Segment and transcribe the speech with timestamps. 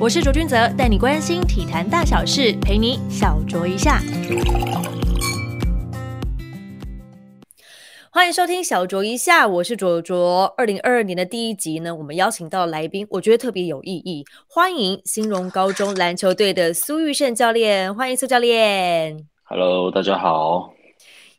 [0.00, 4.00] 我是卓君泽，带你关心体坛大小事，陪你小酌一下。
[8.12, 10.44] 欢迎收听小酌一下，我是卓卓。
[10.56, 14.24] 二零二二年的第一集呢，我们邀请到来宾，我觉得特别有意义。
[14.48, 19.26] 欢迎新荣高中篮球队的苏玉胜教练，欢迎苏教练。
[19.42, 20.72] Hello，大家好。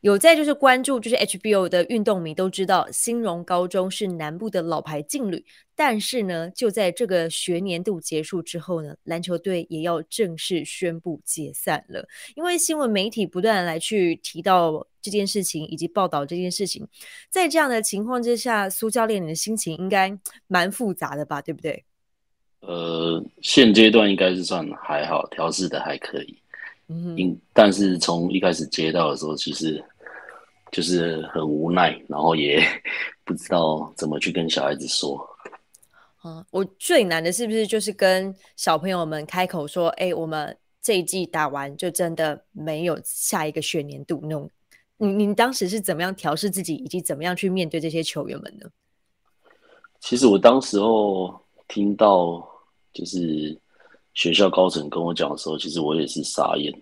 [0.01, 5.45] 有在就是关注就是 HBO 的运动迷都知道，新荣高中是南部的老牌劲旅。
[5.75, 12.07] 但是呢，就在这个学年度结束之后呢，篮球队也要正式宣布解散了。
[12.35, 16.87] 因为新闻媒体不断来去提到这件事情，以及报道这件事情。
[17.29, 21.41] 在这样的情况之下，苏教练你的心情应该蛮复杂的吧？
[21.41, 21.83] 对不对？
[22.61, 26.37] 呃，现阶段应该是算还好，调试的还可以。
[26.91, 29.79] 嗯，但是从一开始接到的时候，其实
[30.71, 32.59] 就是很无奈，然后也
[33.23, 35.23] 不知道怎么去跟小孩子说。
[36.17, 44.49] 啊，我最难的是不是就是跟小朋友们开口说，哎，我们这一季打完就真的没有下一个学年度那种。
[44.97, 48.67] 你你当时是怎么样调试自己，以及怎么样去面对这些球员们呢？
[49.99, 52.43] 其实我当时候听到
[52.91, 53.55] 就是。
[54.13, 56.73] 学校高层跟我讲的时候，其实我也是傻眼，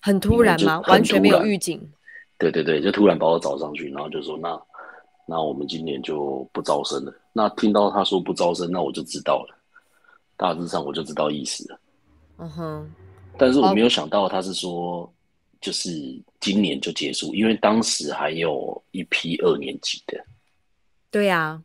[0.00, 0.80] 很突然吗？
[0.88, 1.80] 完全没有预警。
[2.38, 4.60] 对对对，就突然把我找上去，然后就说：“那
[5.26, 9.56] 那我们今年就不招生了。”那听到他说不招生，那我就知道了，
[10.36, 11.80] 大致上我就知道意思了。
[12.38, 12.94] 嗯哼，
[13.38, 15.10] 但是我没有想到他是说，
[15.60, 15.90] 就是
[16.40, 20.22] 今年就结束，因为当时还有一批二年级的。
[21.10, 21.62] 对呀，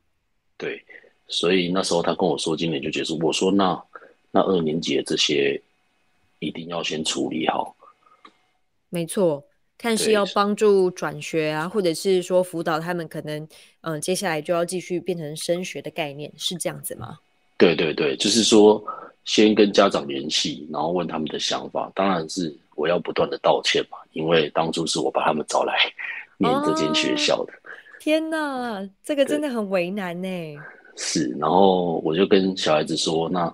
[0.58, 0.82] 对，
[1.28, 3.82] 所以那时候他跟我说今年就结束，我说那。
[4.32, 5.62] 那二年级的这些
[6.40, 7.76] 一定要先处理好。
[8.90, 9.44] 没错，
[9.78, 13.48] 看是要帮助转学啊，或者是说辅导他们，可能
[13.82, 17.18] 嗯，接下来就要继续变成升学的概念，是这样子吗？
[17.58, 18.84] 对对对，就是说
[19.24, 21.92] 先跟家长联系，然后问他们的想法。
[21.96, 25.74] 当然是我要不断的道歉嘛，因为当初是我把他们找来
[26.38, 27.54] 念这间学校的。
[28.00, 30.58] 天呐，这个真的很为难呢。
[30.98, 33.54] 是，然后我就跟小孩子说，那。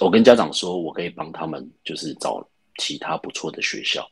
[0.00, 2.46] 我跟家长说，我可以帮他们，就是找
[2.78, 4.08] 其他不错的学校。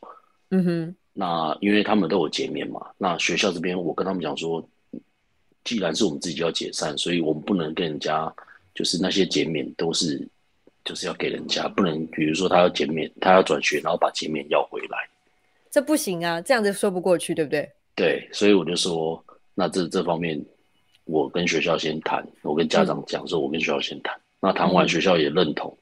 [0.49, 4.67] 嗯哼，那因为他们都有减免嘛，那学校这边我跟他们讲说，
[5.63, 8.33] 既然是我们自己要解散，所以我们不能跟人家，
[8.73, 10.25] 就是那些减免都是，
[10.83, 14.97] 就是要给人家，不能比如说他要减免，他要转学，然后把减免要回来，
[15.71, 17.69] 这不行啊，这样子说不过去，对不对？
[17.95, 20.39] 对，所以我就说，那这这方面，
[21.05, 24.15] 我跟学校先谈，我跟家长讲说，我跟学校先谈。
[24.41, 25.75] 那谈完，学校也认同，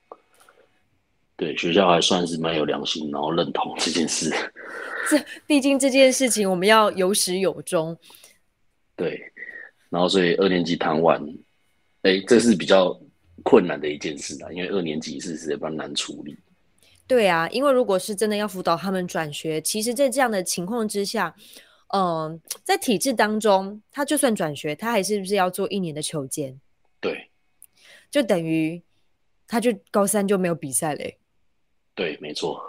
[1.35, 4.29] 对学校还算是蛮有良心，然后认同这件事。
[5.09, 7.97] 这毕竟这件事情我们要有始有终。
[8.95, 9.19] 对，
[9.89, 11.21] 然后所以二年级谈完，
[12.03, 12.97] 哎，这是比较
[13.43, 16.37] 困难的一件事啊，因为二年级是实在蛮难处理。
[17.05, 21.35] 对啊，因为如果是真的要辅导他们转学，其实，在这样的情况之下，
[21.93, 26.57] 嗯，在体制当中，他就算转学，他还是不是要做一年的求监？
[27.01, 27.29] 对。
[28.13, 28.79] 就等于，
[29.47, 31.17] 他就高三就没有比赛嘞。
[31.95, 32.63] 对，没错。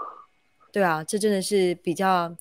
[0.72, 2.34] 对啊，这真的是比较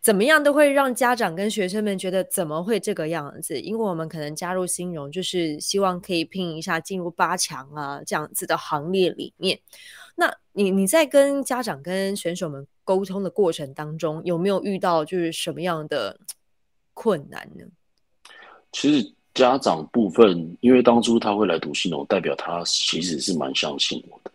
[0.00, 3.60] 怎么样都会让家长跟学生们觉得怎么会这个样子？
[3.60, 9.60] 因为我们可能加入新荣，就是希望可以拼一下进入八强啊这样子的行列里面。
[10.14, 16.18] 那你你在跟家长跟选手们沟通的过程当中，有没有遇到就是什么样的
[16.94, 17.66] 困难呢？
[18.72, 19.14] 其实。
[19.32, 24.32] 家长部分，因为当初他会来读信农，代表他其实是蛮相信我的，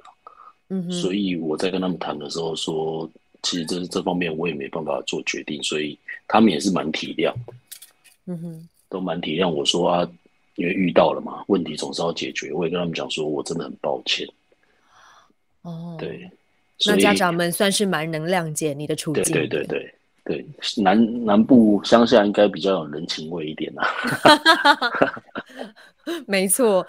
[0.70, 3.10] 嗯，所以我在跟他们谈的时候说，
[3.44, 5.98] 其实这这方面我也没办法做决定，所以
[6.28, 7.54] 他们也是蛮体谅的，
[8.28, 10.10] 嗯哼，都蛮体谅我说啊，
[10.56, 14.26] 因为遇到了嘛，问题总是要解决，我也跟他们讲说我真的很抱歉，
[15.64, 16.30] 哦，对，
[16.86, 19.94] 那家长们算是蛮能谅解你的处境，对对对对。
[20.26, 20.44] 对，
[20.82, 23.84] 南南部乡下应该比较有人情味一点呐。
[26.26, 26.86] 没错，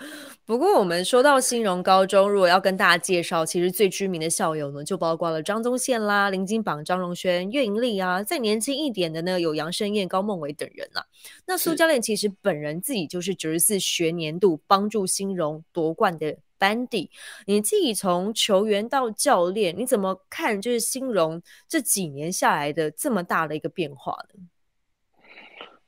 [0.47, 8.23] 不过我们说到新荣高中，如果要跟大家介绍，其实最知名的校友呢，就包括了张宗宪啦、林金榜、张荣轩、岳盈丽啊。
[8.23, 11.05] 再年轻一点的呢，有杨胜燕、高梦伟等人啊。
[11.47, 16.37] 那苏教练其实本人自己就是九十四学年度帮助新荣夺冠的。
[16.59, 17.11] 班底，
[17.47, 20.61] 你自己从球员到教练，你怎么看？
[20.61, 24.41] 就是新荣这几年下来的这么大的一个变化呢？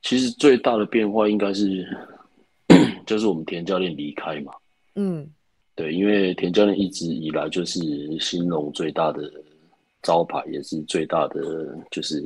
[0.01, 1.85] 其实最大的变化应该是，
[3.05, 4.53] 就是我们田教练离开嘛。
[4.95, 5.29] 嗯，
[5.75, 7.79] 对，因为田教练一直以来就是
[8.19, 9.29] 新荣最大的
[10.01, 12.23] 招牌，也是最大的就是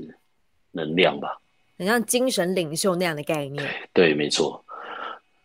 [0.71, 1.39] 能量吧，
[1.77, 3.67] 很像精神领袖那样的概念。
[3.93, 4.63] 对，没错。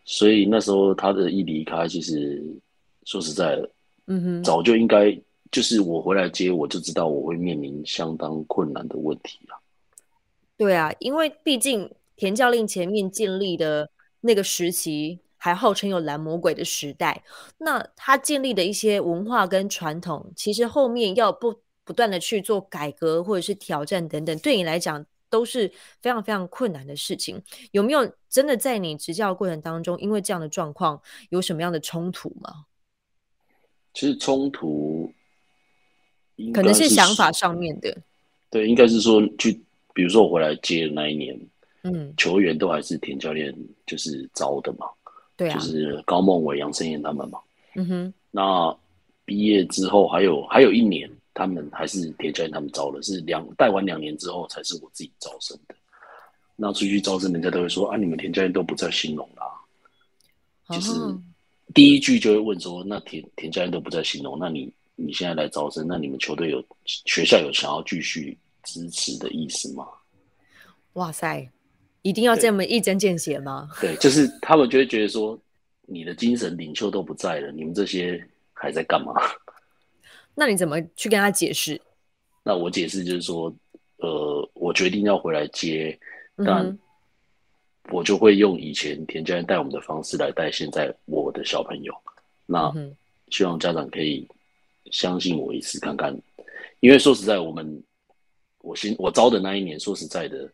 [0.04, 2.42] 所以那时候他的一离开，其实。
[3.08, 3.70] 说实在的，
[4.08, 5.18] 嗯哼，早就应该
[5.50, 9.56] 就是我回来接，我就知道我会面临相当困难的问题啊。
[10.58, 13.88] 对啊，因为毕竟田教练前面建立的
[14.20, 17.24] 那个时期，还号称有蓝魔鬼的时代，
[17.56, 25.72] 那他建立的一些文化跟传统，其实后面要不不断的去做改革或者是挑战等等，对你来讲都是
[26.02, 27.42] 非常非常困难的事情。
[27.70, 31.00] 有没有真的在你执教过程当中，因为这样的状况
[31.30, 32.66] 有什么样的冲突吗？
[33.98, 35.12] 其实冲突
[36.54, 37.96] 可能是想法上面的，
[38.48, 39.60] 对，应该是说去。
[39.92, 41.36] 比如说我回来接的那一年，
[41.82, 43.52] 嗯，球员都还是田教练
[43.84, 44.86] 就是招的嘛，
[45.36, 47.40] 对啊，就是高梦伟、杨胜彦他们嘛，
[47.74, 48.14] 嗯哼。
[48.30, 48.78] 那
[49.24, 55.74] 毕业之后还有还有一年，他们还是田教练他们招的，是两带完两年之后才是我自己招生的。
[56.54, 60.92] 那出去招生，人家都会说啊，你们田教练都不在兴隆啦，就是
[61.74, 68.36] 第一句就会问说，那田田教练都不在新隆，那你你现在来招生，那你们球队有学校有想要继续？
[68.64, 69.86] 支持的意思吗？
[70.94, 71.48] 哇塞，
[72.02, 73.70] 一定要这么一针见血吗？
[73.80, 75.38] 对， 就是他们就会觉得说，
[75.86, 78.22] 你的精神领袖都不在了，你们这些
[78.52, 79.14] 还在干嘛？
[80.34, 81.80] 那你怎么去跟他解释？
[82.42, 83.50] 那我解释就是说，
[83.98, 85.98] 呃，我决定要回来接，
[86.44, 86.78] 但
[87.90, 91.94] 我就会用以前田家人带我们的方式来带现在我的小朋友。
[92.46, 92.72] 那
[93.30, 94.26] 希望家长可以
[94.90, 96.16] 相信我一次看看，
[96.80, 97.82] 因为说实在，我们。
[98.60, 100.46] 我新我招的那一年，说实在的，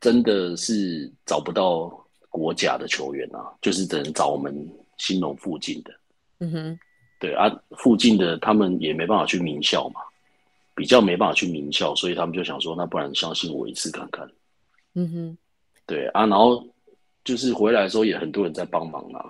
[0.00, 1.92] 真的是找不到
[2.30, 4.66] 国甲的球员啊，就是只能找我们
[4.96, 5.92] 新农附近的。
[6.38, 6.78] 嗯哼，
[7.18, 10.00] 对啊，附近的他们也没办法去名校嘛，
[10.74, 14.26] 比较没办法去名校，所以他们就想说，那不然相信我一次看看。
[14.94, 15.38] 嗯哼，
[15.92, 16.66] 对啊，然后
[17.22, 19.24] 就是回来的时候也很多人在帮忙啊。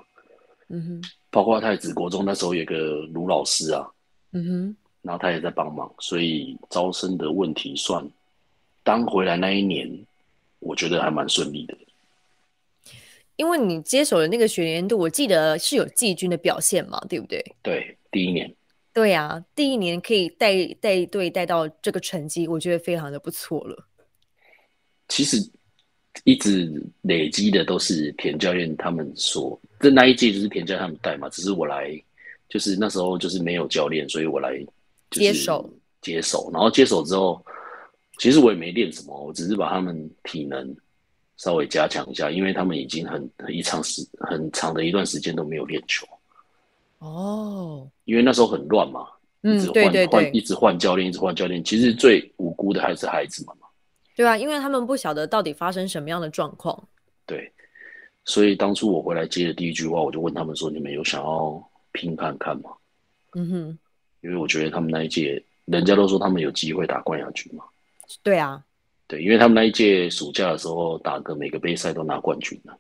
[0.69, 2.77] 嗯哼，包括太子国中那时候有个
[3.13, 3.85] 卢老师啊。
[4.31, 4.77] 嗯哼。
[5.03, 8.09] 然后他也在帮忙，所以招生的问题算
[8.85, 9.91] 当回来那一年，
[10.61, 11.77] 我觉得还蛮顺利的。
[13.35, 17.45] 因为你接手的那个学年度，我记得是有季军的表现嘛，对不对？
[17.61, 18.55] 对，第一年。
[18.93, 23.89] 对呀，第一年可以带带队带到这个成绩，我觉得非常的不错了。
[25.09, 25.51] 其实
[26.25, 31.91] 一直累积的都是田教练他们说，这那一届就是田教练他们带嘛，只是我来，
[32.49, 34.65] 就是那时候就是没有教练，所以我来。
[35.11, 35.69] 接手，
[36.01, 37.45] 接手，然后接手之后，
[38.17, 40.75] 其实我也没练什么，我只是把他们体能
[41.37, 46.07] 稍微加强一下，因为他们已经很很一长时很长的一段时间都没有练球。
[47.01, 49.07] 哦，因为那时候很乱嘛，
[49.43, 51.63] 一直换换，一直换教练，一直换教练。
[51.63, 53.62] 其实最无辜的还是孩子们嘛。
[54.23, 56.89] 对啊，因为他们不晓得到底发生什么样的状况。
[57.27, 57.53] 对，
[58.25, 62.71] 所以当初我回来接的第一句话，我就问他们说：“你们有想要拼看看吗？”
[63.35, 63.79] 嗯哼。
[64.21, 67.65] 因为我觉得他们那一届，人家都说他们有机会打冠亚军嘛。
[68.23, 68.65] 对啊，
[69.09, 72.79] 对，因为他们那一届暑假的时候打个每个杯赛都拿冠军了，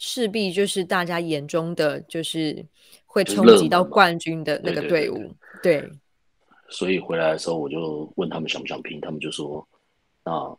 [0.00, 2.66] 势必就是大家眼中的就是
[3.04, 5.32] 会冲击到冠军的那个队伍。
[5.62, 5.88] 对，
[6.68, 9.64] 所以回来的时候我就问他们想不想拼，他们就说，
[10.26, 10.58] 那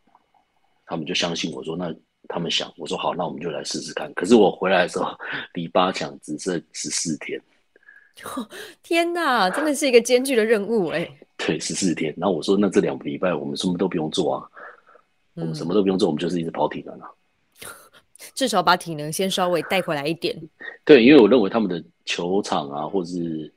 [0.86, 1.94] 他们就相信我说，那
[2.26, 4.10] 他们想，我说好，那我们就来试试看。
[4.14, 5.14] 可是我回来的时候
[5.52, 7.38] 离八强只剩十四天。
[8.82, 11.06] 天哪，真的是一个艰巨的任务哎！
[11.36, 12.12] 对，十四天。
[12.16, 14.48] 然后我说，那这两个礼拜我们什么都不用做啊，
[15.34, 17.10] 我们什么都不用做，我们就是一直跑体能啊。
[18.34, 20.36] 至少把体能先稍微带回来一点。
[20.84, 23.52] 对，因为我认为他们的球场啊，或者是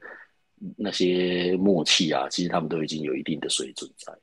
[0.75, 4.13] 那些默契啊，其实他们都已经有一定的水准在。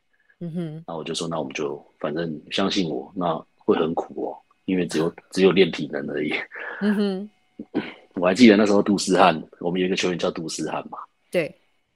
[0.41, 0.85] 嗯哼。
[0.87, 6.33] 那我就说，那我们就反正相信我，那会很苦哦，因为只有只有练体能而已。
[6.81, 7.31] 嗯哼。
[8.15, 10.99] 我还记得那时候杜思汉，我们有一个球员叫杜思汉嘛。
[11.31, 11.55] 对，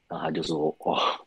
[0.08, 1.20] 然后他就说：“哇，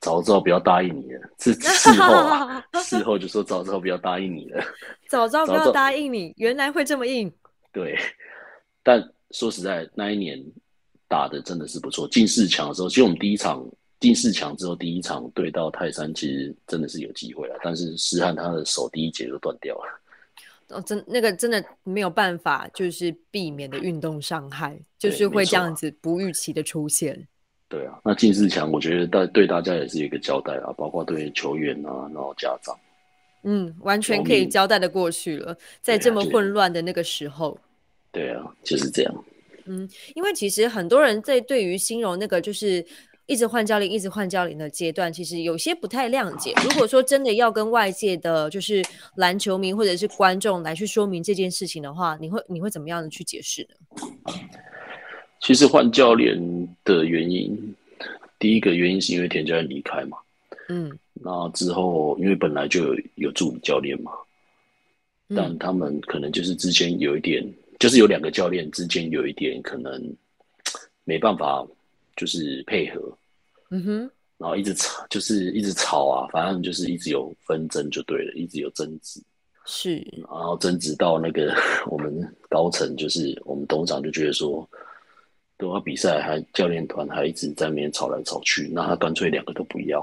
[0.00, 4.62] 早知道不要答应你了。”是事后啊，事后就说：“早知道不要答应你了。
[5.10, 7.32] ”早知道不要答应你，原来会这么硬。
[7.72, 7.98] 对，
[8.84, 10.40] 但说实在，那一年
[11.08, 12.06] 打的真的是不错。
[12.06, 13.64] 进四强的时候，其实我们第一场
[14.00, 17.58] 进四强之后，第一场对到泰山，其实真的是有机会了。
[17.64, 20.00] 但是思汉他的手第一节就断掉了。
[20.68, 27.26] 哦，真那个真的没有办法，就是避免的运动伤害，就是会这样子不预期的出现。
[27.68, 32.78] 对啊，那进四强，我觉得大对大家也是一个交代啊，包括对球员啊，然后家长，
[33.42, 37.58] 嗯，完全可以交代的过去了，在这么混乱的那个时候。
[38.12, 39.24] 对啊，就是这样。
[39.64, 42.86] 嗯，因为其实很多人在对于新荣那个就是。
[43.28, 46.54] 一直换教练，一直换教练的阶段，其实有些不太谅解。
[46.64, 48.82] 如果说真的要跟外界的，就是
[49.16, 54.32] 篮球迷或者是观众来去说明这件事情的话，你会你会怎么样的去解释呢？
[55.40, 56.36] 其实换教练
[56.84, 57.74] 的原因，
[58.38, 60.16] 第一个原因是因为田教练离开嘛。
[60.70, 60.98] 嗯。
[61.12, 64.12] 那之后，因为本来就有有助理教练嘛，
[65.36, 67.44] 但他们可能就是之前有一点，
[67.78, 70.16] 就是有两个教练之间有一点可能
[71.04, 71.66] 没办法，
[72.18, 73.00] 就是配合。
[73.70, 74.10] 嗯哼。
[74.36, 79.22] 然后一直吵，就是一直吵啊，反正就是一直有纷争就对了，一直有争执。
[79.64, 79.96] 是。
[80.28, 81.56] 然后争执到那个
[81.86, 84.68] 我们高层，就是我们董事长就觉得说。
[85.60, 90.00] 都要比赛，还教练团还一直在那边吵来吵去，那他干脆两个都不要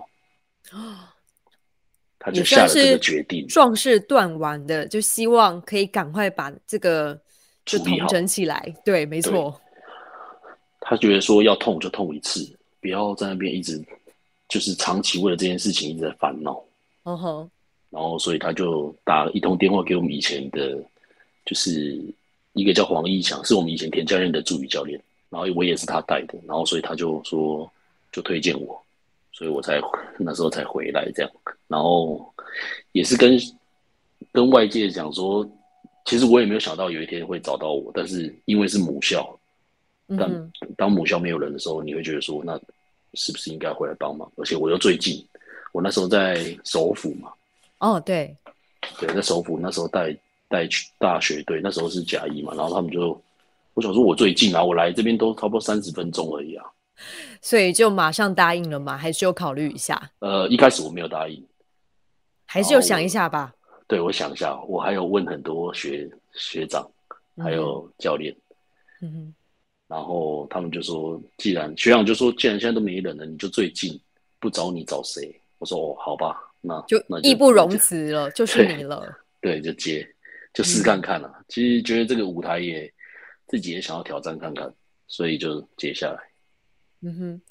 [0.72, 1.15] 啊，
[2.19, 7.17] 他就下了这个决定，壮士断腕的，就希望可以赶快把这个
[7.63, 8.75] 就统整起来。
[8.84, 9.57] 对，没错。
[10.88, 12.48] 他觉得说要痛就痛一次，
[12.80, 13.84] 不要在那边一直
[14.48, 16.63] 就是长期为了这件事情一直在烦恼。
[17.04, 17.50] 嗯哼。
[17.89, 20.77] 然后，所以他就打了一通电话给我们以前的，
[21.46, 21.98] 就是
[22.54, 25.01] 一个叫黄义强，是我们以前田教练的助理教练。
[25.30, 27.70] 然后我也是他带的，然后所以他就说
[28.12, 28.80] 就推荐我，
[29.32, 29.82] 所以我才
[30.20, 31.32] 那时候才回来这样。
[31.68, 32.34] 然后
[32.92, 33.39] 也是跟
[34.32, 35.50] 跟外界讲说，
[36.06, 39.38] 其实我也没有想到有一天会找到我，但是因为是母校，
[40.17, 42.59] 但当母校没有人的时候，你会觉得说，那
[43.13, 44.31] 是不是应该回来帮忙？
[44.38, 45.25] 而且我又最近，
[45.71, 47.31] 我那时候在首府嘛。
[47.79, 48.35] 哦，对，
[49.00, 50.15] 对，在首府那时候带
[50.47, 53.19] 带去大学队，那时候是甲一嘛，然后他们就。
[53.74, 56.65] 我想说，我最近啊，我来这边都差不多三十分钟而已啊，
[57.41, 58.95] 所以就马上答应了吗？
[58.97, 60.01] 还是有考虑一下？
[60.19, 61.45] 呃，一开始我没有答应，
[62.45, 63.53] 还是有想一下吧。
[63.85, 66.89] 对，我想一下，我还有问很多学学长，
[67.38, 68.33] 还有教练，
[69.01, 69.35] 嗯，
[69.88, 74.00] 然后他们就说，既然学长就说，既然现在都没人了，你就最近
[74.39, 75.34] 不找你找谁？
[75.58, 79.08] 我说哦，好吧，那就义不容辞了，就是你了。
[79.42, 80.08] 对，就接，
[80.54, 81.32] 就试看看了。
[81.48, 82.92] 其实觉得这个舞台也。
[83.48, 84.74] 自己也想要挑战看看，
[85.08, 86.18] 所以就接下来。
[87.04, 87.42] 嗯哼，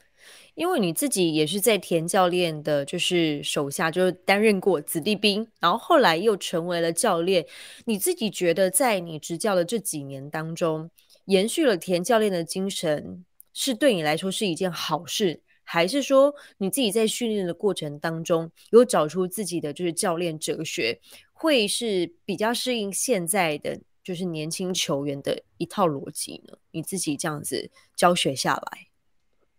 [0.56, 7.46] 因为你自己也是在田教练的，就是手下，就是担任过子弟兵，然后后来又成为了教练。
[7.84, 10.90] 你自己觉得，在你执教的这几年当中，
[11.26, 21.00] 延续了田教练的精神，是对你来说是一件好事，还是说你自己在训练的过程当中，有找出自己的就是教练哲学，
[21.32, 23.80] 会是比较适应现在的？
[24.04, 26.52] 就是年轻球员的一套逻辑呢？
[26.72, 28.86] 你自己这样子教学下来，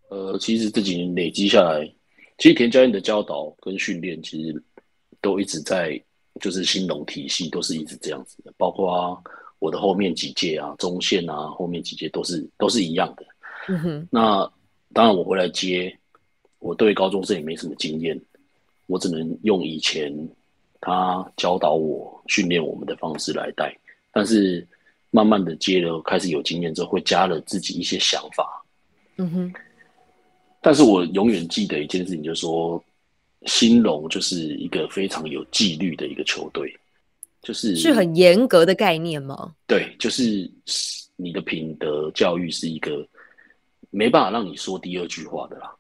[0.10, 1.84] 呃，其实这几年累积下来，
[2.38, 4.64] 其实田教练的教导跟训练，其实
[5.20, 6.00] 都一直在，
[6.40, 8.54] 就是新龙体系都是一直这样子的。
[8.56, 9.20] 包括
[9.66, 13.26] 我的后面几届啊，中线啊，后面几届都是都是一样的。
[13.68, 14.08] 嗯哼。
[14.12, 14.48] 那
[14.94, 15.92] 当然，我回来接，
[16.60, 18.16] 我对高中生也没什么经验，
[18.86, 20.14] 我只能用以前
[20.80, 23.76] 他教导我、训练我们的方式来带。
[24.14, 24.66] 但是
[25.10, 28.64] 慢慢的接了，开始有经验之后，会加了自己一些想法。
[29.18, 29.54] 嗯哼。
[30.62, 32.84] 但是我永远记得一件事情，就是说，
[33.48, 36.72] 新龙就是一个非常有纪律的一个球队，
[37.46, 39.54] 就是是很严格的概念吗？
[39.68, 40.52] 对，就是
[41.16, 43.08] 你的品德教育是一个
[43.92, 45.72] 没办法让你说第二句话的啦。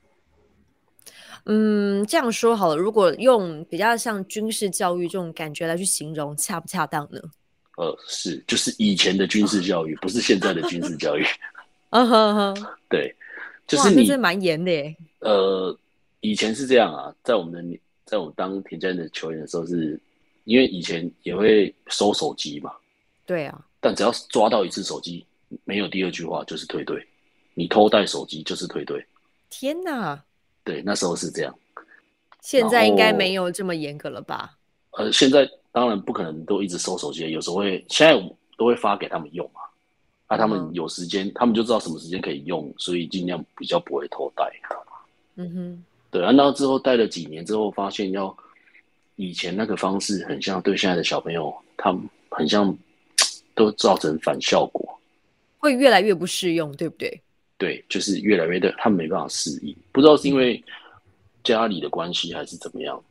[1.46, 7.20] 嗯，这样说好了，如果用比较像军事教育这种感觉来去形容，恰不恰当呢？
[7.78, 11.26] 呃，是，就是以前的军事教育，不是现在的军事教育。
[11.90, 13.16] 嗯哼哼， 对，
[13.66, 14.96] 就是你这蛮严的耶。
[15.20, 15.76] 呃，
[16.20, 20.00] 以前是这样啊，在我们的，在我们当田间的球员的时候，是
[20.46, 22.72] 因为以前也会收手机嘛。
[23.26, 23.66] 对啊。
[23.80, 25.26] 但只要抓到一次手机，
[25.66, 27.06] 没有第二句话就是退队。
[27.54, 29.06] 你偷带手机就是退队。
[29.50, 30.24] 天哪！
[30.64, 31.54] 对，那时候是这样。
[32.42, 34.58] 现在应该没有这么严格了吧？
[34.92, 35.46] 呃，现在。
[35.76, 38.14] 当然不可能都一直收手机，有时候会现在
[38.58, 39.60] 都会发给他们用嘛，
[40.30, 44.50] 那他们有时间，他们就知道什么时间可以用，所以尽量比较不会偷带。
[45.36, 48.34] 嗯哼，对啊，那之后带了几年之后，发现要
[49.16, 52.76] 以前那个方式很像对现在的小朋友，他们很像
[53.54, 55.00] 都造成反效果，
[55.58, 57.22] 会越来越不适用，对不对？
[57.58, 60.64] 对，就是越来越的，他们没办法适应，不知道是因为
[61.44, 63.02] 家里的关系还是怎么样。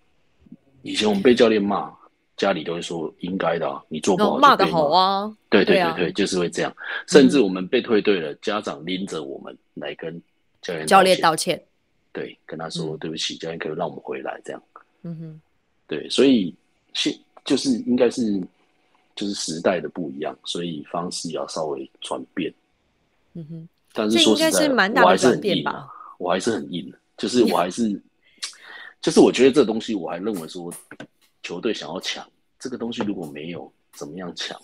[0.82, 1.92] 以前我们被教练骂。
[2.36, 6.76] 家里都会说应该的，你做不好骂的好啊，对对对对，就是会这样。
[7.06, 10.20] 甚至我们被退队了，家长拎着我们来跟
[10.60, 11.62] 教练教练道歉，
[12.12, 14.60] 对，跟他说对不起，教练可以让我们回来这样。
[15.04, 15.40] 嗯哼，
[15.86, 16.54] 对，所以
[16.92, 18.40] 现就是应该是
[19.14, 22.52] 就是时代的不一样，所以方式要稍微转变。
[23.34, 25.64] 嗯哼，但是说实在，我还是很硬，
[26.18, 28.00] 我还是很硬，就是我还是
[29.00, 30.72] 就是我觉得这东西，我还认为说。
[31.46, 32.26] 球队想要抢
[32.58, 34.58] 这个东西，如果没有怎么样抢，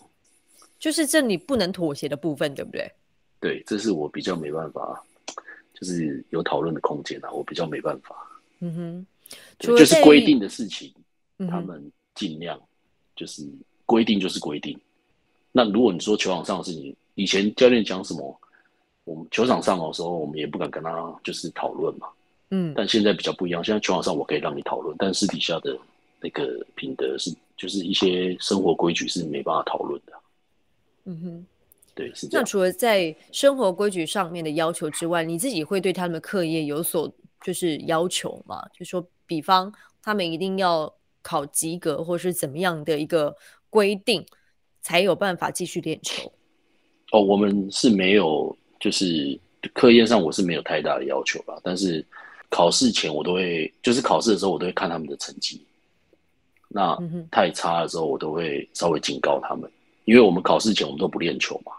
[0.78, 2.90] 就是这里不能妥协的部分，对不对？
[3.38, 5.04] 对，这是我比较没办法，
[5.74, 8.16] 就是有讨论的空间啊，我比较没办法。
[8.60, 9.06] 嗯哼，
[9.58, 10.90] 就是规定的事情，
[11.48, 12.60] 他们尽量
[13.14, 13.46] 就是
[13.86, 14.78] 规定就是规定。
[15.52, 18.40] 那如果你说球场上的事情，以前教练讲什么，
[19.04, 22.08] 我们球场上的时候，我们也不敢跟他就是讨论嘛。
[22.50, 25.76] 嗯，但现在比较不一样，现在球场上我可以让你讨论，但私底下的
[26.20, 30.12] 那个品德是，就是一些生活规矩是没办法讨论的。
[31.04, 31.46] 嗯哼。
[31.92, 32.42] 对，是这样。
[32.42, 38.64] 那除了在生活规矩上面的要求之外，你自己会对他们的课业有所就是要求吗？
[38.72, 39.70] 就说，比方
[40.00, 40.90] 他们一定要
[41.22, 43.36] 考及格，或是怎么样的一个
[43.68, 44.24] 规定，
[44.80, 46.30] 才有办法继续练球？
[47.12, 49.38] 哦，我们是没有，就是
[49.74, 51.58] 课业上我是没有太大的要求吧。
[51.62, 52.04] 但是
[52.48, 55.64] 考试前我都会，就是考试的时候我都会看他们的成绩。
[56.68, 56.96] 那
[57.30, 59.70] 太差的时候，我都会稍微警告他们，
[60.04, 61.72] 因为我们考试前我们都不练球嘛。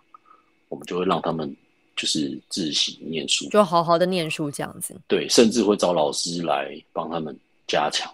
[0.67, 1.53] 我们就会让他们
[1.97, 4.95] 就是自习念书，就好好的念书这样子。
[5.05, 8.09] 对，甚至会找老师来帮他们加强。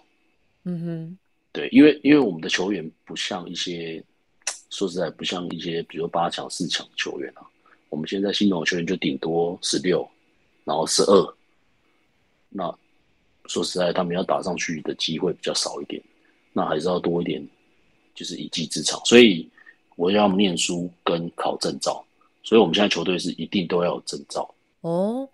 [0.68, 1.18] 嗯哼，
[1.50, 4.04] 对，因为因为我们的球员不像一些，
[4.68, 7.42] 说实在不像一些，比如八强、四强球员啊。
[7.88, 10.06] 我们现在新农球员就顶多十六，
[10.64, 11.34] 然后十二。
[12.50, 12.64] 那
[13.46, 16.02] 说实在，他们要打上去的机会比较少一点，
[16.52, 17.48] 那还是要多一点，
[18.14, 19.00] 就是一技之长。
[19.06, 19.48] 所以
[19.96, 22.04] 我要念书跟考证照。
[22.44, 25.26] 所以，我们现在球队是一定都要有证照哦。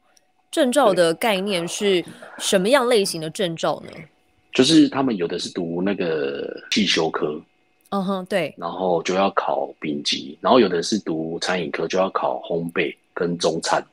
[0.52, 2.04] 证照的概念是
[2.38, 3.90] 什么样类型的证照呢？
[4.54, 7.38] 就是他们有的是读那个汽修科，
[7.90, 8.54] 嗯哼，对。
[8.56, 13.84] 然后就要考丙级，然后有的是读餐饮科，就要考烘焙跟中餐。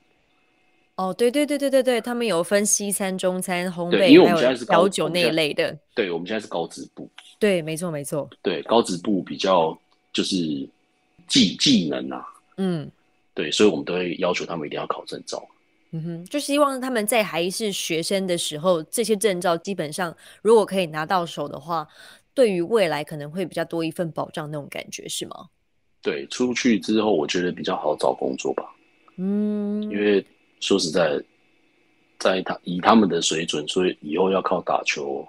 [0.95, 5.75] 哦，对对对对对对，他们有分西餐、中餐、烘焙，因为我们现在是高酒那一类的。
[5.95, 7.09] 对，我们现在是高职部。
[7.39, 8.29] 对，没错没错。
[8.43, 9.75] 对，高职部比较
[10.13, 10.35] 就是
[11.27, 12.23] 技技能啊，
[12.57, 12.87] 嗯。
[13.33, 15.43] 对，所以我们都会要求他们一定要考证照。
[15.93, 21.87] 嗯哼，就希望他们在还是学生的时候，这些证照基本上如果可以拿到手的话，
[22.33, 25.49] 对于未来可能会比较多一份保障那种感觉，是吗？
[26.01, 28.63] 对，出去之后我觉得比较好找工作吧。
[29.17, 30.25] 嗯，因为
[30.59, 31.21] 说实在，
[32.19, 35.27] 在他以他们的水准，所以以后要靠打球，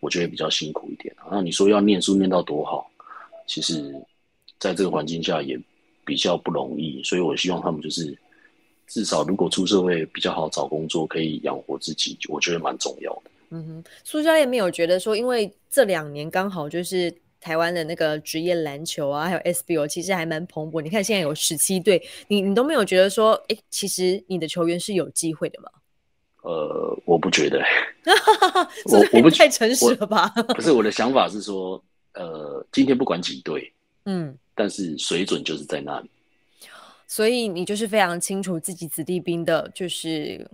[0.00, 1.14] 我觉得比较辛苦一点。
[1.30, 2.90] 那你说要念书念到多好，
[3.46, 3.92] 其实
[4.58, 5.60] 在这个环境下也。
[6.06, 8.16] 比较不容易，所以我希望他们就是
[8.86, 13.30] 至少如果出社会比较好找工作，可以养活自己，我觉得蛮重要的。
[13.50, 20.80] 嗯哼，苏教练没有觉得说，因为这两年刚好就是台湾的那个职业篮球啊，还有 SBO，其实还蛮蓬勃。
[20.80, 25.68] 你看现在有十七队，你你都没有觉得说，哎，其实你的球员是有机会的吗？
[26.42, 27.60] 呃，我不觉得，
[28.86, 30.28] 我我不太诚实了吧？
[30.54, 31.82] 不是我的想法是说，
[32.14, 33.72] 呃，今天不管几队，
[34.04, 34.36] 嗯。
[34.58, 36.08] 但是水准就是在那里，
[37.06, 40.48] 所以你就是非常清楚自己子弟兵的，就是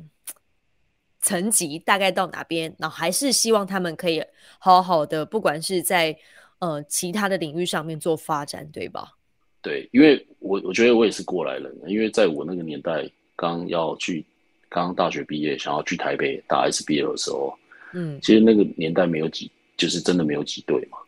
[1.20, 4.22] 层级大概到哪边，然后还是希望他们可以
[4.58, 6.16] 好好的，不管是在
[6.58, 9.16] 呃其他的领域上面做发展，对吧？
[9.62, 14.24] 对，因为我我觉得我也是过来人，因为在我那个年代，刚要去
[14.68, 17.56] 刚大学毕业，想要去台北打 SBL 的时候，
[17.94, 20.98] 嗯，其实那个年代没有几，就是真的没有几队嘛。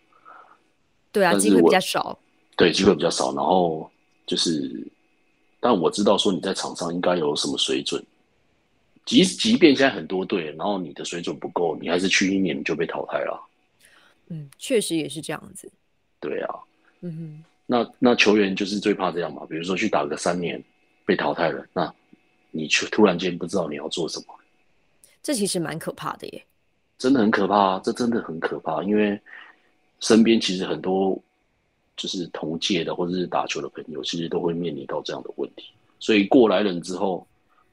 [1.10, 2.16] 对啊，机会比较少。
[2.56, 3.90] 对，机会比较少，然后
[4.24, 4.86] 就是，
[5.64, 8.04] 但我知道说你在场上应该有什么水准，
[9.06, 13.42] 即即便现在很多队，然后你的水准不够，你还是去一年就被淘汰了。
[14.28, 15.72] 嗯，确实也是这样子。
[16.20, 16.54] 对啊，
[17.00, 20.62] 嗯哼，那那球员就是最怕这样嘛，比如说去打个三年
[21.06, 21.90] 被淘汰了，那
[22.50, 24.34] 你却突然间不知道你要做什么，
[25.22, 26.44] 这其实蛮可怕的耶。
[26.98, 29.18] 真的很可怕，这真的很可怕，因为
[30.00, 31.18] 身边其实很多。
[31.96, 35.66] 就是同届的或者是打球的朋友，其实都会面临到这样的问题。
[35.98, 37.26] 所以过来人之后，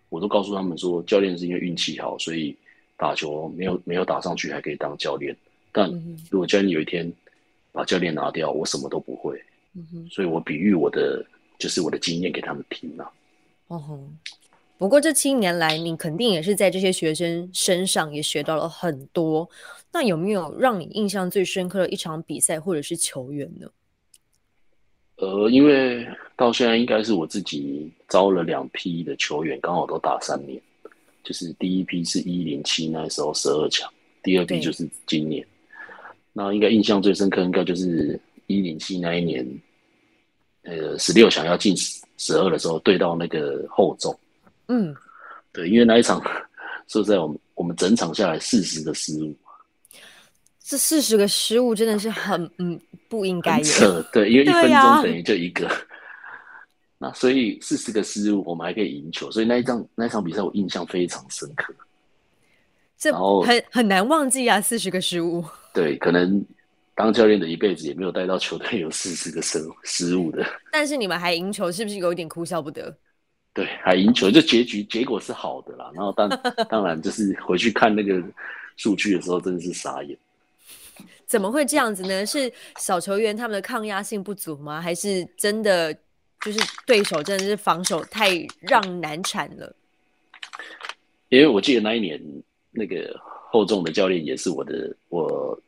[0.10, 2.55] 我都告诉他们说，教练是因为运气好，所以
[2.97, 5.36] 打球没有没有打上去还可以当教练。
[5.71, 5.89] 但
[6.29, 7.12] 如果教练有一天
[7.71, 9.41] 把教练拿掉，我什么都不会。
[10.10, 11.25] 所以我比喻我的
[11.57, 13.12] 就是我的经验给他们听啊。
[13.67, 13.99] 哦
[14.77, 19.47] 不过这七年来，你肯定也是在这些学生身上也学到了很多。
[19.93, 23.69] 那有没有让你印象最深刻的一场比赛或者是球员呢？
[25.21, 26.03] 呃，因为
[26.36, 30.60] 到现在应该是我自己招了两批的球员，刚好都打三年。
[31.23, 33.88] 就是第一批是一零七那时候十二强，
[34.23, 35.45] 第二批就是今年。
[36.34, 39.47] 那应该印象最深刻，应该就是一零七那一年，
[40.63, 41.77] 呃，十六强要进
[42.17, 44.19] 十二的时候，对到那个后中。
[44.69, 44.95] 嗯，
[45.53, 46.19] 对，因为那一场
[46.89, 49.36] 说在我们我们整场下来四十个失误。
[50.63, 55.69] 这四十个失误真的是很嗯不应该扯，对，因为一分钟等于就一个。
[56.97, 61.74] 那所以四十个失误，我们还可以赢球，所以那一场那一场比赛我印象非常深刻。
[62.95, 65.43] 这很很难忘记啊，四十个失误。
[65.74, 66.45] 对，可能
[66.93, 70.45] 当教练的一辈子也没有带到球队有四十个失失误的。
[70.71, 72.95] 但是你们还赢球，是不是有一点哭笑不得？
[73.52, 75.89] 对，还赢球，这结局结果是好的啦。
[75.95, 76.30] 然后当
[76.69, 78.21] 当然就是回去看那个
[78.78, 80.15] 数据的时候，真的是傻眼。
[81.26, 82.26] 怎么会这样子呢？
[82.26, 84.82] 是小球员他们的抗压性不足吗？
[84.82, 85.94] 还是真的
[86.42, 89.76] 就是对手真的是防守太让难产了？
[91.30, 92.22] 因为我记得那一年。
[92.74, 93.14] 那个
[93.52, 95.62] 厚重的教练也是我的，我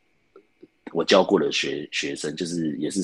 [0.94, 3.02] 我教过的学学生，就是也是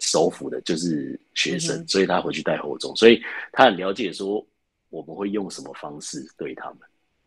[0.00, 4.44] 首府的，就是学生，所以他回去带厚重，所以他很了解说
[4.90, 6.78] 我们会用什么方式对他们。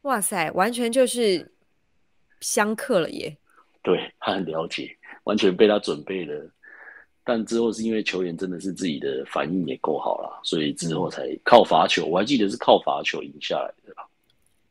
[0.02, 1.50] 哇塞，完全就是
[2.42, 3.38] 相克了耶！
[3.82, 6.50] 对他很了解，完全被他准备了。
[7.24, 12.06] 但之后是因为球员真的是自己的反应也够好了，所以之后才靠罚球。
[12.06, 13.94] 我还记得是靠罚球赢下来的。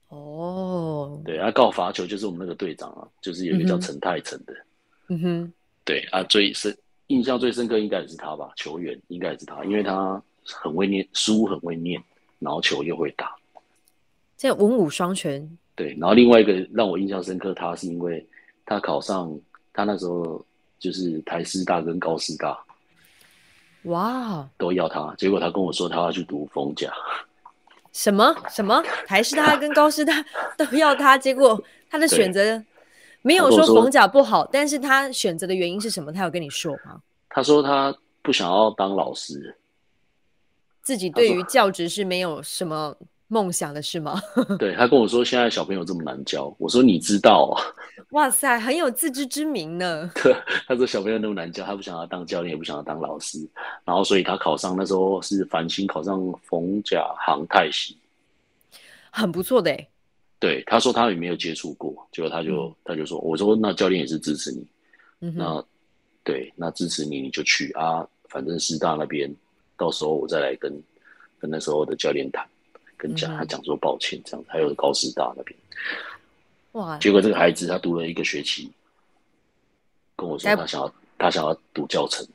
[0.08, 4.54] 哦，对啊，告罚球就是我们那个队长啊，就是有一个叫陈泰成的，
[5.08, 5.52] 嗯哼，
[5.84, 6.74] 对啊，最深
[7.08, 12.02] 印象最深刻应该也是他吧，球员应该也是他，因为他很会念书，很会念，
[12.38, 13.36] 然后球又会打，
[14.36, 15.58] 这文武双全。
[15.76, 18.26] 对，然后另外一个让我印象深刻，他是因为
[18.68, 19.34] 他考上，
[19.72, 20.44] 他那时候
[20.78, 22.62] 就是台师大跟高师大，
[23.84, 26.92] 哇，都要他，结果他跟我说他要去读逢甲。
[27.92, 30.22] 什么什么台师大跟高师大
[30.58, 32.62] 都要他，结果他的选择
[33.22, 36.12] 没有说逢甲不好，但是他选择的原因是什么？
[36.12, 37.00] 他有跟你说吗？
[37.30, 39.56] 他说他不想要当老师，
[40.82, 42.94] 自己对于教职是没有什么
[43.28, 44.20] 梦想的是吗？
[44.58, 47.62] 对他跟我说，现在小朋友这么难教，我说你知道啊？
[48.10, 50.10] 哇塞，很有自知之明呢。
[50.66, 53.38] 他说小朋友那么难教，他不想要当教练，也不想要当老师，
[53.84, 57.96] 然后所以他考上那时候是繁星考上逢甲航太系，
[59.10, 59.88] 很不错的哎。
[60.40, 64.66] 对，他说他也没有接触过，结果他就他就说，我说那教练也是支持你，
[65.34, 65.62] 那
[66.22, 69.30] 对，那支持你你就去啊，反正师大那边
[69.76, 70.72] 到时候我再来跟
[71.40, 72.46] 跟那时候的教练谈，
[72.98, 75.58] 跟讲他讲说抱歉这样，还有高师大那边。
[76.72, 76.98] 哇！
[76.98, 78.70] 结果这个孩子他读了一个学期，
[80.16, 82.26] 跟我说他想要他想要读教程。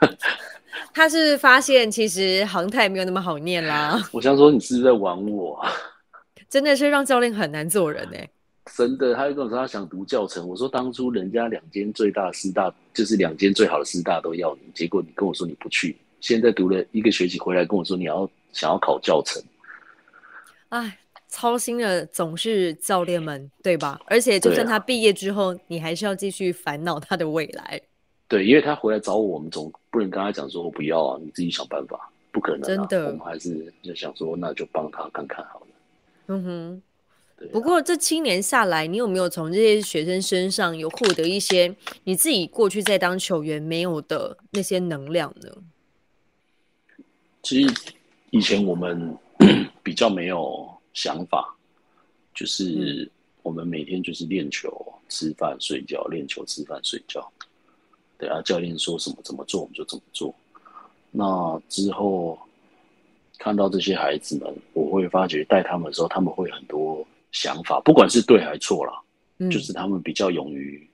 [0.94, 4.00] 他是发现其实航太没有那么好念啦。
[4.12, 5.60] 我想说你是不是在玩我？
[6.48, 8.28] 真的是让教练很难做人哎。
[8.74, 10.46] 真的，他就跟我说他想读教程。
[10.48, 19.42] 我说当初人家两间最大师大，就是两间最好的师大都要你，结果你跟我说你不去，现在读了一个学期回来跟我说你要想要考教程。
[20.80, 20.98] 哎。
[21.28, 24.00] 操心的总是教练们，对吧？
[24.06, 27.78] 而且就算他毕业之后，你还是要继续烦恼他的未来。
[28.28, 32.62] 对，因为他回来找我，我们总不能跟他讲说我不要啊，你自己想办法，不可能。
[32.62, 35.66] 真的，我们还是就想说，那就帮他看看好了。
[36.28, 36.82] 嗯哼。
[37.52, 45.50] 不过这七年下来，你有没有从这些学生身上有获得一些你自己过去在当球员没有的那些能量呢？
[47.42, 47.74] 其实
[48.30, 49.18] 以前我们
[49.86, 50.74] 比较没有。
[50.96, 51.54] 想法
[52.34, 53.06] 就是
[53.42, 54.72] 我们每天就是练球、
[55.10, 57.30] 吃饭、睡觉，练球、吃饭、睡觉。
[58.16, 60.34] 对啊，教练说什么怎么做，我们就怎么做。
[61.10, 62.38] 那之后
[63.36, 68.98] 看到这些孩子们，我会发觉带他们的时候，他们会很多想法，不管是对还是错啦，
[69.50, 70.88] 就是他们比较勇于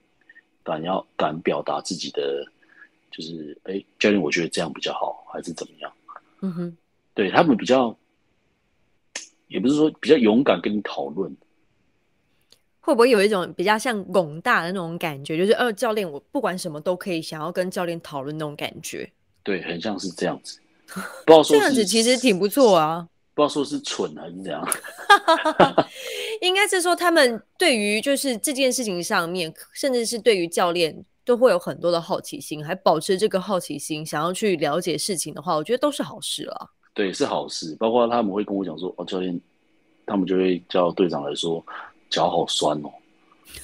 [0.65, 2.45] 敢要敢表达自己的，
[3.09, 5.89] 就是哎，教练，我觉得这样比较好，还是怎么样？
[6.41, 6.77] 嗯哼，
[7.13, 7.97] 对他们比较。
[9.53, 11.31] 也不是说比较勇敢跟你讨论，
[12.81, 15.37] 会不会有一种比较像拱大的那种感觉？
[15.37, 19.07] 就是呃，教练，我不管什么都可以，想要跟教练讨论那种感觉。
[19.43, 20.59] 对，很像是这样子。
[20.87, 23.07] 不知道说 这样子其实挺不错啊。
[23.35, 24.67] 不知道说是蠢还是怎样。
[26.41, 36.69] 应该是说他们对于就是这件事情上面，甚至是对于教练，都会有很多的好奇心，还保持这个好奇心，想要去了解事情的话，我觉得都是好事啊。
[36.93, 37.75] 对，是好事。
[37.79, 39.39] 包括他们会跟我讲说：“哦，教练，
[40.05, 41.63] 他们就会叫队长来说，
[42.09, 42.91] 脚好酸哦，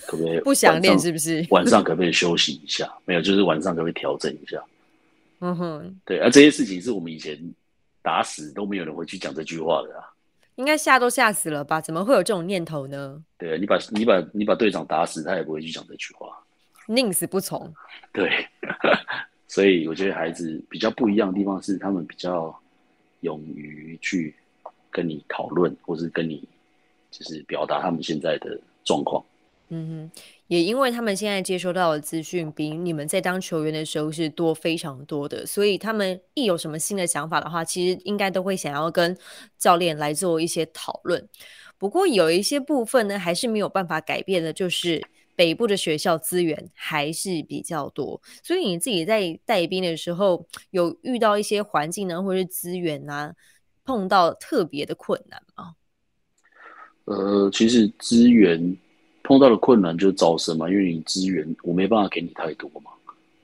[0.08, 0.98] 可不可以 不想练？
[1.00, 2.92] 是不是晚上可不可以休息一下？
[3.06, 4.64] 没有，就是晚上可不可以调整一下？
[5.42, 6.18] 嗯哼，对。
[6.20, 7.38] 而这些事情是我们以前
[8.02, 10.04] 打死都没有人会去讲这句话的啊。
[10.56, 11.80] 应该吓都吓死了吧？
[11.80, 13.24] 怎么会有这种念头呢？
[13.38, 16.36] 对啊，你把你把你把队长打死，他也不会去讲这句话，
[16.88, 17.72] 宁死不从。
[18.12, 18.30] 对，
[19.48, 22.60] 所以我觉得孩子比较不一样的地方是，他们比较。
[23.22, 24.36] 勇于去
[24.90, 26.48] 跟你讨论，或是跟你
[27.12, 29.24] 就是表达他们现在的状况。
[29.72, 39.16] 嗯哼，也因为他们现在接收到的资讯比你们在当球员的时候是多非常多的，所以他们一有什么新的想法的话，其实应该都会想要跟
[39.60, 41.28] 教练来做一些讨论。
[41.78, 45.02] 不过有一些部分呢，还是没有办法改变的，就是
[45.40, 53.34] 北部的学校资源还是比较多，所以你自己在带兵的时候，有遇到一些环境呢，或者是资源啊，
[53.86, 55.76] 碰到特别的困难吗？
[57.06, 58.78] 呃，其实资源。
[59.22, 62.90] 碰到的困难就是招生嘛，因为你资源我没办法给你太多嘛，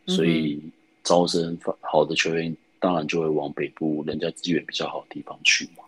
[0.07, 0.59] 所以
[1.03, 5.83] 招生好的球员当然就会往北部人家资源比较好的地方去嘛。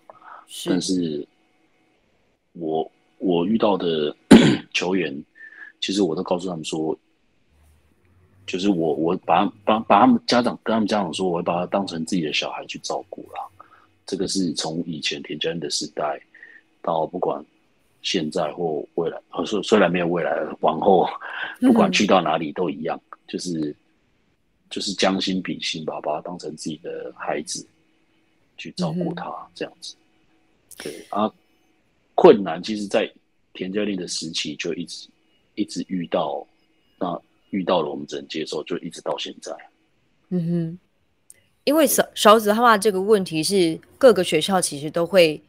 [0.65, 1.27] 但是，
[2.53, 4.15] 我我遇到的
[4.71, 5.11] 球员，
[5.79, 6.97] 其实我都告诉他们说，
[8.45, 13.41] 就是我我把把把他们家长跟他们家长说，我会把他当成自己的小孩去照顾啦。
[14.05, 16.21] 这个是从以前田家人的时代
[16.81, 17.43] 到不管。
[18.03, 21.05] 现在或未来，虽虽然没有未来，往后
[21.59, 23.75] 不管去到哪里都一样，就是
[24.69, 27.67] 就是将心比心吧，把他当成自己的孩子
[28.55, 29.95] 去照顾他，这样子。
[30.77, 31.29] 对啊，
[32.15, 33.11] 困难其实，在
[33.51, 35.09] 田教练的时期就一直
[35.57, 36.47] 一直遇到，
[36.97, 39.53] 那遇到了我们只能接受，就一直到现在。
[40.29, 40.79] 嗯哼，
[41.65, 45.43] 因为勺勺子化这个问题是各个学校其实都会。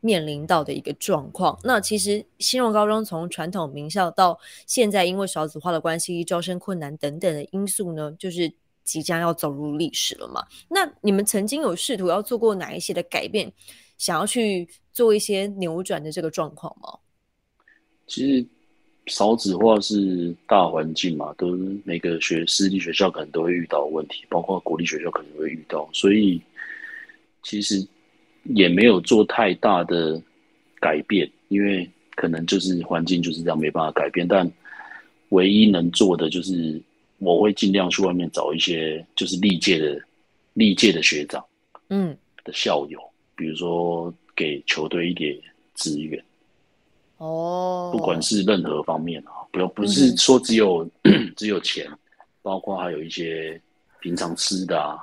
[0.00, 8.52] 面临到的一个状况，那其实新荣高中从传统名校到现在，因为少子化的关系、招生困难等等的因素呢，就是
[8.84, 10.44] 即将要走入历史了嘛。
[10.68, 13.50] 那你们曾经有试图要做过哪一些的改变，
[13.96, 16.98] 想要去做一些扭转的这个状况吗？
[18.06, 18.46] 其实
[19.06, 26.40] 少子化是大环境嘛，都每个学私立学校可能都会遇到问题，包括国立学校可能会遇到，所以
[27.42, 27.86] 其实。
[28.54, 30.20] 也没有做太大的
[30.78, 34.28] 改变，因为可能就是环境就是这样，没办法改变。
[34.28, 34.46] 但
[35.30, 36.78] 唯一能做的就是，
[37.16, 39.98] 我会尽量去外面找一些就是历届的
[40.52, 41.42] 历届的学长，
[41.88, 42.14] 嗯，
[42.44, 43.00] 的校友，
[43.34, 45.34] 比如说给球队一点
[45.72, 46.22] 资源。
[47.18, 50.88] 哦，不管是任何方面啊，不要不是说只有
[51.36, 51.86] 只有钱，
[52.42, 53.60] 包括还有一些
[54.00, 54.98] 平常吃的啊。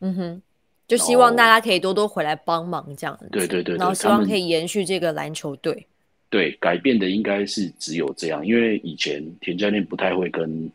[0.00, 0.42] 嗯哼。
[0.88, 3.28] 就希望大家可以多多回来帮忙，这样子。
[3.30, 5.86] 对对对，然后希望可以延续这个篮球队。
[6.28, 10.68] 对，改变的应该是只有这样，因为以前田教练不太会跟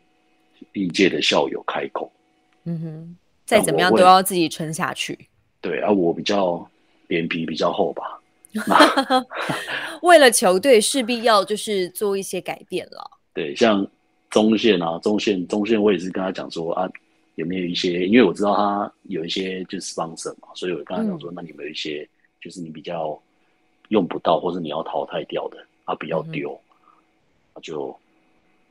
[0.72, 2.10] 历届的校友开口。
[2.64, 5.18] 嗯哼，再怎么样都要自己撑下去。
[5.60, 6.66] 对啊，我比较
[7.08, 8.18] 脸皮比较厚吧。
[10.02, 13.10] 为了球队，势必要就是做一些改变了。
[13.34, 13.86] 对，像
[14.30, 16.88] 中线啊，中线中线，我也是跟他讲说啊。
[17.36, 18.06] 有没有一些？
[18.06, 22.08] 因为我知道他有一些就是 sponsor 嘛，所以我跟他讲说，那你有没有一些
[22.40, 23.20] 就是你比较
[23.88, 26.58] 用不到，或者你要淘汰掉的啊，不要丢，
[27.54, 27.94] 那就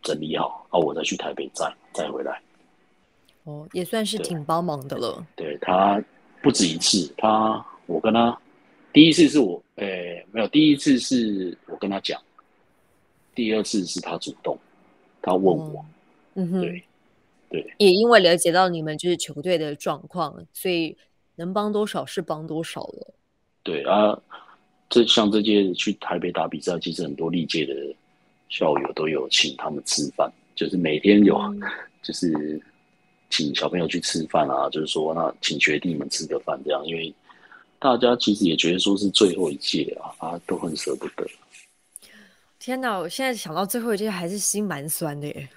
[0.01, 2.41] 整理好，啊，我再去台北站再回来。
[3.43, 5.23] 哦，也算是挺帮忙的了。
[5.35, 6.03] 对他
[6.41, 8.35] 不止一次，他我跟他
[8.95, 12.19] 第一次是我，诶，没有，第一次是我跟他讲，
[13.35, 14.57] 第二次是他主动，
[15.21, 15.85] 他问我，
[16.33, 16.83] 嗯哼，对。
[17.47, 20.97] 对，也因为了解到你们就是球队的状况，所以
[21.35, 23.13] 能帮多少是帮多少了。
[23.61, 24.19] 对啊，
[24.89, 27.73] 这像这届去台北打比赛，其实很多历届的
[28.49, 31.39] 校友都有请他们吃饭，就是每天有，
[32.01, 32.59] 就是
[33.29, 37.13] 请小朋友去吃饭啊，就是说那请学弟们吃个饭这样，因为
[37.79, 41.27] 大家其实也觉得说是最后一届啊，啊都很舍不得。
[42.57, 45.49] 天哪，我现在想到最后一届还是心蛮酸的耶。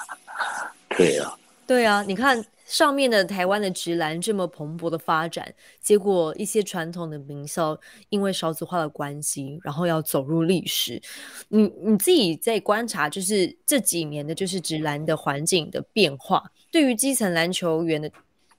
[0.96, 7.78] 对啊，对啊，你看上面的台湾的直男这么蓬勃的发展，结果一些传统的名校
[8.10, 11.02] 因为少子化的关系，然后要走入历史。
[11.48, 18.10] 你你自己在观察，就是这几年的，就是直男的环境的变化，对于基层篮球员的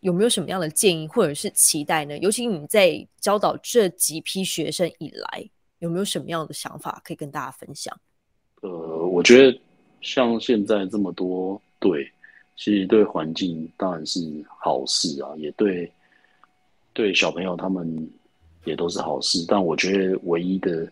[0.02, 2.18] 有没有什么样的建议或者是期待呢？
[2.20, 7.98] 尤其你在教导这几批学生以来，有没有什么样的想法可以跟大家分享？
[8.62, 9.60] 呃，我觉得
[10.02, 12.10] 像现在这么多对。
[12.60, 15.92] 其实对环境当然是好事啊，也对
[16.92, 18.10] 对小朋友他们
[18.66, 19.46] 也都是好事。
[19.48, 20.92] 但我觉得唯一的，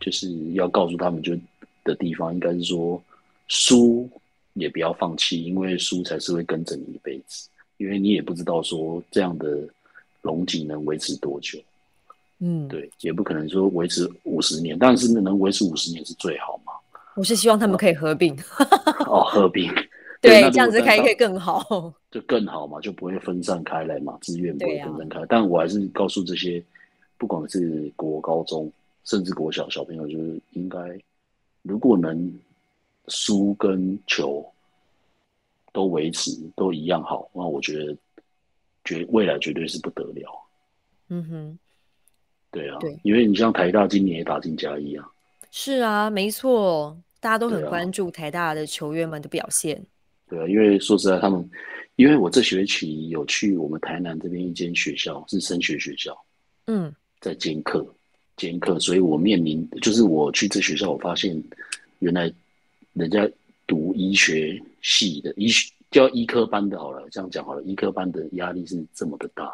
[0.00, 1.36] 就是要告诉他们就
[1.84, 2.98] 的地方，应该是说
[3.48, 4.08] 输
[4.54, 7.50] 也不要放弃，因为输才是会跟着你一辈子。
[7.76, 9.60] 因为你也不知道说这样的
[10.22, 11.58] 龙井能维持多久。
[12.38, 16.72] 嗯，对，也不可能说维持五十年，但是能维持五十年是最好嘛。
[17.14, 18.36] 我是希望他们可以合并。
[19.06, 19.72] 哦，合并。
[20.20, 25.20] 对，这样子开可以更好，就更好嘛，就不会分散开来嘛，资源不会分散开。
[25.28, 26.62] 但我还是告诉这些，
[27.18, 28.70] 不管是国高中，
[29.04, 30.78] 甚至国小小朋友，就是应该，
[31.60, 32.32] 如果能
[33.08, 34.44] 输跟球
[35.74, 37.94] 都维持都一样好，那我觉得
[38.84, 40.30] 绝未来绝对是不得了。
[41.08, 41.58] 嗯哼，
[42.52, 45.06] 对啊，对，因为你像台大今年也打进加一啊。
[45.50, 49.84] 是啊，没错，大家都很关注台大的球员们的表现。
[50.28, 51.50] 对啊，因为说实在，他们
[51.96, 56.16] 因为我这学期有去我们台南这边一间学校，是升学学校，
[56.68, 57.84] 嗯，在兼课，
[58.36, 61.42] 兼课，所以我面临就是我去这学校，我发现
[61.98, 62.32] 原来
[62.92, 63.28] 人家
[63.66, 65.50] 读医学系的医
[65.90, 69.52] 叫医科班的，好了，这样讲好了，医科班的压力是这么的大，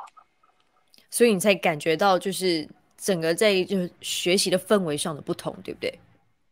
[1.08, 2.68] 所以你才感觉到就是。
[3.02, 5.98] 整个在就是学习的氛围上的不同，对不对？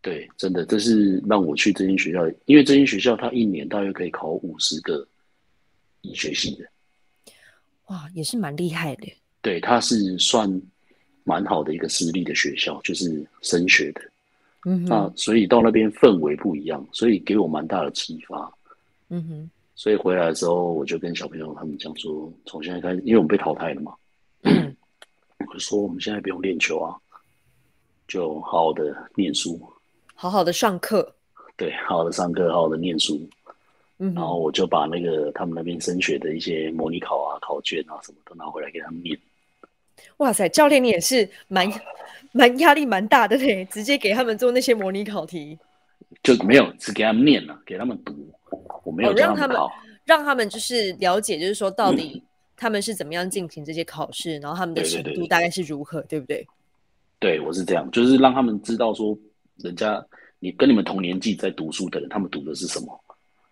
[0.00, 5.06] 对，真的，这是让我去这间学校，因为这间学校它一年大约可以考五十个
[6.00, 6.64] 医学系的，
[7.88, 9.12] 哇，也是蛮厉害的。
[9.42, 10.50] 对，它是算
[11.22, 14.00] 蛮好的一个私立的学校，就是升学的。
[14.64, 18.50] 嗯，那所以到那边氛围不一样，所以给我蛮大的启发。
[19.10, 23.94] 嗯哼，所以回来的时候，我就跟小朋友他们讲说，从现在开始，因为我们被淘汰了嘛。
[25.52, 26.94] 我说我们现在不用练球啊，
[28.06, 29.60] 就好好的念书，
[30.14, 31.14] 好好的上课。
[31.56, 33.28] 对，好好的上课，好好的念书。
[33.98, 39.18] 嗯，然后我就把那个他们那边升学的一些模拟考啊、考卷啊什么都拿回来给他们念。
[40.18, 41.68] 哇塞，教练你也是蛮
[42.30, 45.58] 蛮压力蛮大的嘞，直接给他们做那些模拟考题。
[46.22, 48.14] 就没有，只给他们念了，给他们读。
[48.88, 49.56] 我没有让他们
[50.04, 52.22] 让他们就是了解，就是说到底。
[52.60, 54.36] 他们是怎么样进行这些考试？
[54.38, 56.44] 然后他们的程度大概是如何，对不对？
[57.20, 59.16] 对，我是这样，就是让他们知道说，
[59.58, 60.04] 人家
[60.40, 63.00] 你跟你们同年纪在读书的人，他们读的是什么。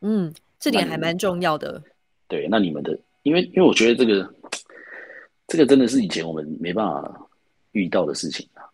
[0.01, 1.81] 嗯，这点还蛮重要的。
[2.27, 4.29] 对，那你们的，因为因为我觉得这个，
[5.47, 7.29] 这个真的是以前我们没办法
[7.71, 8.67] 遇到的事情啊。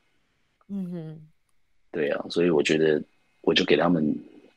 [0.68, 1.20] 嗯哼。
[1.90, 3.02] 对啊，所以我觉得
[3.42, 4.02] 我就给他们，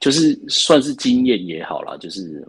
[0.06, 2.48] 就是算是经验也好啦，就是。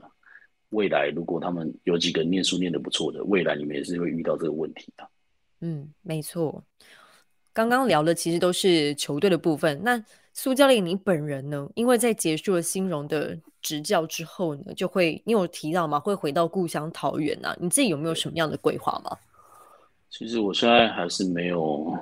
[0.70, 5.08] 未来如果他们有几个念书念的不错的，未来你们也是会遇到这个问题的。
[5.60, 6.62] 嗯，没错。
[7.52, 9.80] 刚刚聊的其实都是球队的部分。
[9.84, 11.70] 那苏教练你本人呢？
[11.76, 16.00] 因为在结束了新荣的执教之后呢，就会你有提到吗？
[16.00, 17.56] 会回到故乡桃园啊？
[17.60, 19.16] 你自己有没有什么样的规划吗？
[20.10, 21.96] 其实我现在还是没有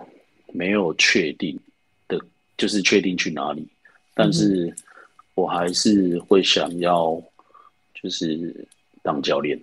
[0.54, 1.56] 没有确定
[2.08, 2.18] 的，
[2.56, 3.68] 就是确定去哪里。
[4.14, 4.74] 但是
[5.34, 7.22] 我还是会想要。
[8.02, 8.68] 就是
[9.02, 9.58] 当教练，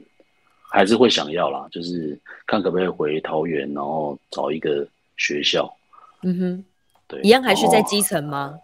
[0.71, 1.67] 还是会想要啦。
[1.71, 5.71] 就是看可不可以回桃园，然后找一个学校。
[6.23, 6.65] 嗯哼，
[7.07, 8.57] 对，一样还是在基层吗？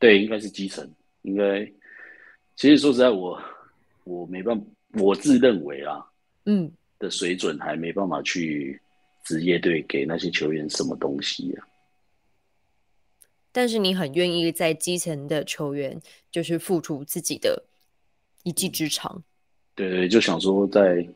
[0.00, 0.84] 对，应该是基层。
[1.22, 1.64] 应该，
[2.56, 3.40] 其实说实在，我
[4.02, 6.04] 我没办法，我自认为啊，
[6.46, 6.68] 嗯，
[6.98, 8.80] 的水准还没办法去
[9.22, 11.64] 职业队给那些球员什么东西啊。
[13.52, 17.64] 但是你很愿意在基层的球员，就是付出自己的。
[18.42, 19.22] 一技之长，
[19.74, 21.06] 对对，就想说在，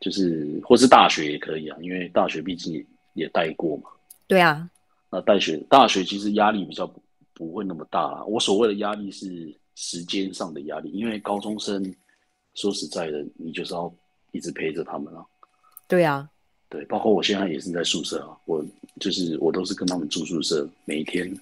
[0.00, 3.90] 就是或是大学也可以啊，因为大学毕竟也也带过嘛。
[4.28, 4.70] 对啊，
[5.10, 6.86] 那大学大学其实压力比较
[7.32, 8.24] 不会那么大啦。
[8.26, 11.92] 我所谓的压力是时间上的压力，因为高中生
[12.54, 13.92] 说实在的，你就是要
[14.30, 15.26] 一直陪着他们啊。
[15.88, 16.30] 对啊，
[16.68, 18.64] 对，包括我现在也是在宿舍啊，我
[19.00, 21.36] 就是我都是跟他们住宿舍，每一天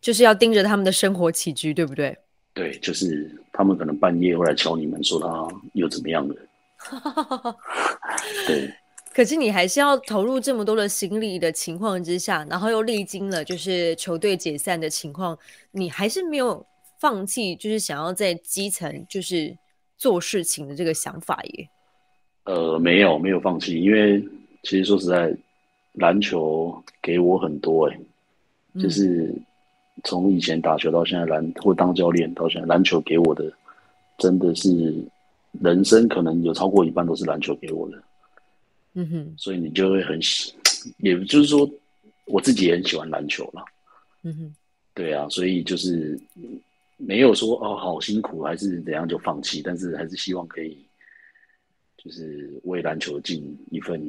[0.00, 2.16] 就是要盯着他们的生活起居，对不对？
[2.54, 6.34] 对，就是他们可能半夜会来敲你们，说他又怎么样了。
[8.48, 8.74] 对，
[9.14, 15.38] 可是你还是要投入这么多的心力的情况之下，然后又历经了就是球队解散的情况，
[15.70, 16.64] 你还是没有
[16.98, 19.56] 放弃，就是想要在基层就是
[19.96, 21.68] 做事情的这个想法耶。
[22.44, 24.20] 呃，没有，没有放弃，因为
[24.64, 25.32] 其实说实在，
[25.92, 28.00] 篮球给我很多哎，
[28.80, 29.32] 就是。
[30.04, 33.52] 从以前打球到现在篮或当教练到现在篮球给我的
[34.16, 34.94] 真的是
[35.60, 38.02] 人生可能有超过一半都是篮球给我的，
[38.94, 40.54] 嗯哼，所以你就会很喜，
[40.98, 41.68] 也就是说
[42.26, 43.64] 我自己也很喜欢篮球了，
[44.22, 44.54] 嗯哼，
[44.94, 46.18] 对啊，所以就是
[46.96, 50.78] 没有说哦好辛苦还是怎样就放弃，但是还是希望可以
[51.96, 54.00] 就是为篮球尽一份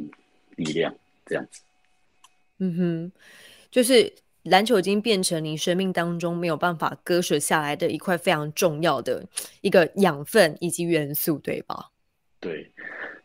[0.56, 0.94] 力量
[1.26, 1.62] 这样子，
[2.60, 3.12] 嗯哼，
[3.72, 4.12] 就是。
[4.44, 9.26] 篮球已经变成你生命当中没有办法割舍下来的一块非常重要的
[9.62, 11.90] 一个养分以及元素，对吧？
[12.40, 12.72] 对，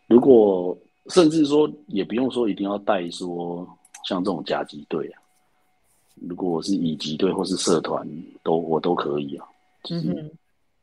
[0.08, 0.76] 如果
[1.08, 3.66] 甚至说也不用说一定要带说
[4.04, 5.22] 像这种甲级队啊，
[6.28, 8.06] 如果我是乙级队或是社团，
[8.42, 9.46] 都我都可以啊。
[9.90, 10.30] 嗯哼，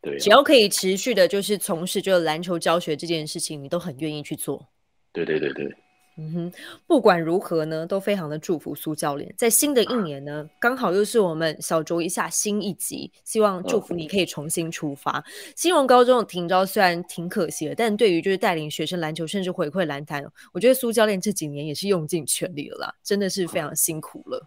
[0.01, 4.65] 对，只要可以持续的，就是从事就篮球教学这件事情，你都很愿意去做。
[5.11, 5.75] 对对对对。
[6.17, 6.51] 嗯哼，
[6.85, 9.33] 不管如何呢，都非常的祝福苏教练。
[9.37, 15.23] 在新的一年呢，刚好又是我们小酌一下新一集，希望祝福你可以重新出发。
[15.55, 24.45] 新荣高中的停招虽然挺可惜的，但对于就是带领学生篮球，甚至回馈篮坛，我觉得苏教练这几年也是用尽全力了啦，真的是非常辛苦了。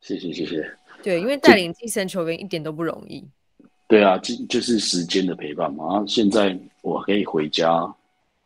[0.00, 0.68] 谢谢谢谢。
[1.02, 3.22] 对，因为带领基层球员一点都不容易。
[3.86, 6.02] 对啊，就就是时间的陪伴嘛。
[6.08, 7.94] 现在我可以回家，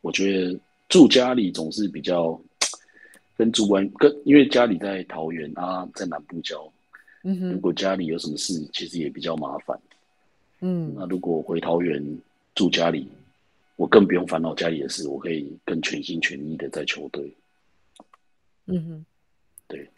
[0.00, 2.38] 我觉得住家里总是比较。
[3.39, 6.70] 跟主管跟，因为家里在桃园啊，在南部郊，
[7.22, 9.80] 嗯哼，如果家里有什么事，其实也比较麻烦，
[10.61, 12.05] 嗯，那如果回桃园
[12.57, 13.09] 住家里，
[13.76, 17.32] 我更不用烦恼家里的事，我可以更全心全意的在球队，
[18.66, 19.07] 嗯哼，
[19.68, 19.89] 对，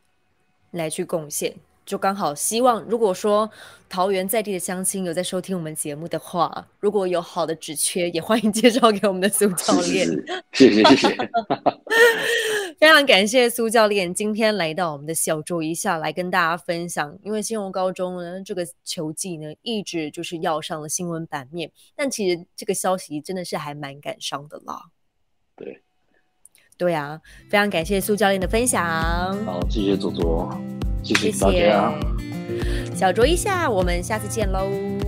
[0.73, 1.55] 来去贡献。
[1.85, 3.51] 就刚好希望，如果说
[3.89, 10.07] 桃园在地的乡亲有在收听我们节目的话，如果有好的职缺，也欢迎介绍给我们的苏教练。
[10.53, 11.17] 谢谢谢谢，
[12.79, 17.19] 非常感谢苏教练今天来到我们的小周一下来跟大家分享。
[17.25, 24.81] 因为新荣高中呢，这个球技呢一直就是要上了新闻版面，但其实这个消息真的是还蛮感伤的啦。
[25.57, 25.83] 对，
[26.79, 27.21] 对啊，
[27.51, 28.81] 非常感谢苏教练的分享。
[29.45, 30.57] 好，谢谢左左。
[31.03, 31.93] 谢谢大家，
[32.95, 35.00] 小酌一下，我们下次见喽。